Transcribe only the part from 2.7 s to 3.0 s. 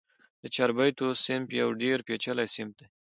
دئ.